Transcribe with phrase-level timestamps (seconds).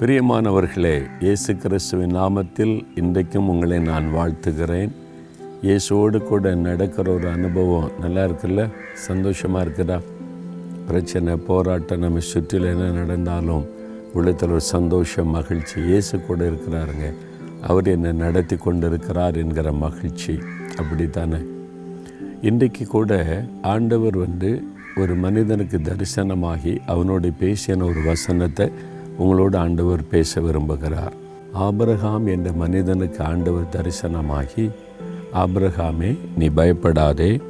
[0.00, 4.90] பிரியமானவர்களே இயேசு கிறிஸ்துவின் நாமத்தில் இன்றைக்கும் உங்களை நான் வாழ்த்துகிறேன்.
[5.62, 8.68] இயேசுவோடு கூட நடக்கிற ஒரு அனுபவம் நல்லா இருக்குல்ல?
[8.94, 10.00] சந்தோஷமாக இருக்குதா?
[10.86, 13.66] பிரச்சனை போராட்டம் நம்ம சுற்றில என்ன நடந்தாலும்
[14.14, 15.80] உள்ளத்தில் ஒரு சந்தோஷம் மகிழ்ச்சி.
[15.80, 17.14] இயேசு கூட இருக்கிறாருங்க.
[17.60, 20.38] அவர் என்னை நடத்தி கொண்டு இருக்கிறார் என்கிற மகிழ்ச்சி.
[20.76, 21.36] அப்படித்தானே?
[22.42, 24.62] இன்றைக்கு கூட ஆண்டவர் வந்து
[24.96, 31.14] ஒரு மனிதனுக்கு தரிசனமாகி அவனோடு பேசின ஒரு வசனத்தை உங்களோடு ஆண்டவர் பேச விரும்புகிறார்.
[31.54, 34.70] ஆபரகாம் என்ற மனிதனுக்கு ஆண்டவர் தரிசனமாகி
[35.34, 37.40] ஆபிரகாமே நீ பயப்படாதே.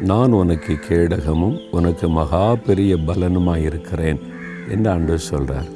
[0.00, 4.20] நான் உனக்கு கேடகமும் உனக்கு மகா பெரிய பலனுமாக இருக்கிறேன்
[4.68, 5.70] என்று ஆண்டவர் சொல்கிறார்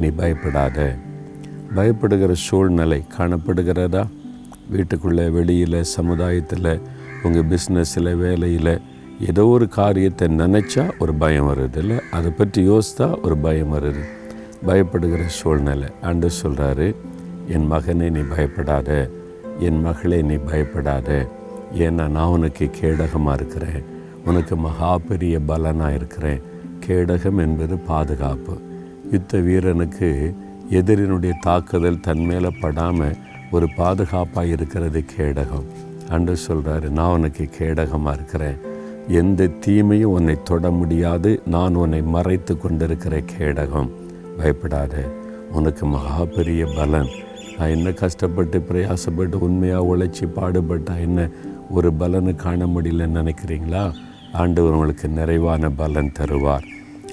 [0.00, 0.96] நீ பயப்படாத.
[1.76, 4.02] பயப்படுகிற சூழ்நிலை காணப்படுகிறதா?
[4.70, 6.80] வீட்டுக்குள்ளே வெளியில் சமுதாயத்தில்
[7.22, 8.80] உங்கள் பிஸ்னஸில் வேலையில்
[9.28, 11.98] ஏதோ ஒரு காரியத்தை நினச்சா ஒரு பயம் வருது இல்லை?
[12.10, 14.02] அதை பற்றி யோசித்தா ஒரு பயம் வருது.
[14.66, 15.88] பயப்படுகிற சூழ்நிலை.
[16.02, 16.94] ஆண்டு சொல்கிறாரு
[17.48, 19.10] என் மகனை நீ பயப்படாத
[19.58, 21.28] என் மகளே நீ பயப்படாத
[21.78, 23.84] ஏன்னா நான் உனக்கு கேடகமாக இருக்கிறேன்.
[24.24, 26.42] உனக்கு மகா பெரிய பலனாக இருக்கிறேன்.
[26.86, 28.58] கேடகம் என்பது பாதுகாப்பு.
[29.12, 30.34] யுத்த வீரனுக்கு
[30.70, 33.16] எதிரினுடைய தாக்குதல் தன் மேலே படாமல்
[33.50, 35.66] ஒரு பாதுகாப்பாக இருக்கிறது கேடகம்.
[36.10, 38.58] அன்று சொல்கிறாரு நான் உனக்கு கேடகமாக இருக்கிறேன்.
[39.08, 41.42] எந்த தீமையும் உன்னை தொட முடியாது.
[41.46, 43.90] நான் உன்னை மறைத்து கொண்டிருக்கிற கேடகம்.
[44.38, 44.94] பயப்படாத.
[45.52, 47.10] உனக்கு மகா பெரிய பலன்.
[47.58, 51.28] நான் என்ன கஷ்டப்பட்டு பிரயாசப்பட்டு உண்மையாக உழைச்சி பாடுபட்டா என்ன
[51.70, 53.94] ஒரு பலனை காண முடியலன்னு நினைக்கிறீங்களா?
[54.32, 56.66] ஆண்டவர் உங்களுக்கு நிறைவான பலன் தருவார்.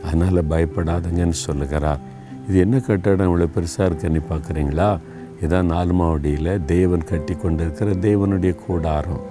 [0.04, 2.00] அதனால் பயப்படாதங்கன்னு சொல்லுகிறார்.
[2.48, 5.00] இது என்ன கட்டடம் இவ்வளோ பெருசாக இருக்குன்னு பார்க்குறீங்களா?
[5.42, 9.22] இதான் நாலுமாவடியில் தேவன் கட்டி கொண்டிருக்கிற தேவனுடைய கூடாரம்.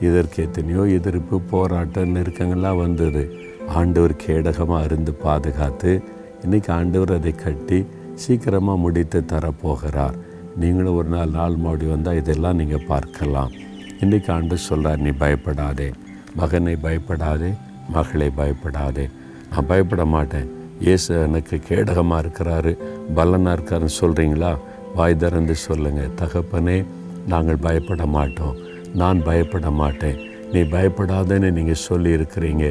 [0.00, 3.22] இதற்கு எத்தனையோ எதிர்ப்பு போராட்டம் நெருக்கங்கள்லாம் வந்தது.
[3.68, 6.02] ஆண்டவர் கேடகமாக இருந்து பாதுகாத்து
[6.44, 7.78] இன்றைக்கி ஆண்டவர் அதை கட்டி
[8.22, 10.16] சீக்கிரமாக முடித்து தரப்போகிறார்.
[10.60, 13.50] நீங்களும் ஒரு நாள் நாள் மாடி வந்தால் இதெல்லாம் நீங்கள் பார்க்கலாம்.
[14.02, 15.88] இன்றைக்கி ஆண்டு சொல்கிறார் நீ பயப்படாதே.
[16.40, 17.50] மகனை பயப்படாதே
[17.94, 19.06] மகளை பயப்படாதே.
[19.50, 20.48] நான் பயப்பட மாட்டேன்.
[20.86, 22.72] இயேசு எனக்கு கேடகமாக இருக்கிறாரு
[23.18, 24.52] பலனாக இருக்காருன்னு சொல்கிறீங்களா
[24.96, 26.78] வாய் திறந்து சொல்லுங்கள் தகப்பனே
[27.32, 28.56] நாங்கள் பயப்பட மாட்டோம்.
[29.00, 30.18] நான் பயப்பட மாட்டேன்.
[30.52, 32.64] நீ பயப்படாதன்னு நீங்கள் சொல்லி இருக்கிறீங்க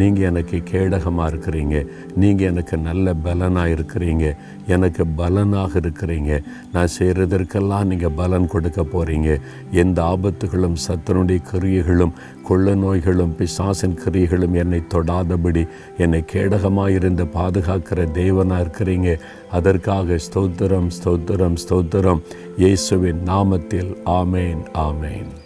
[0.00, 1.86] நீங்கள் எனக்கு கேடகமாக இருக்கிறீங்க.
[2.16, 4.24] நீங்கள் எனக்கு நல்ல பலனாக இருக்கிறீங்க.
[4.66, 6.42] எனக்கு பலனாக இருக்கிறீங்க.
[6.72, 9.38] நான் செய்கிறதற்கெல்லாம் நீங்கள் பலன் கொடுக்க போகிறீங்க
[9.70, 12.16] எந்த ஆபத்துகளும் சத்தனுடைய கிரியைகளும்
[12.48, 15.66] கொள்ள நோய்களும் பிசாசின் கிரியைகளும் என்னை தொடாதபடி
[15.98, 19.18] என்னை கேடகமாக இருந்து பாதுகாக்கிற தேவனாக இருக்கிறீங்க.
[19.50, 22.22] அதற்காக ஸ்தோத்திரம் ஸ்தோத்திரம் ஸ்தோத்திரம்.
[22.56, 25.43] இயேசுவின் நாமத்தில் ஆமேன் ஆமேன்.